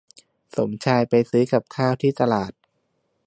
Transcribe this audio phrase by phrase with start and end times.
[0.55, 2.51] สมชายไปซื้อกับข้าวที่ตลาด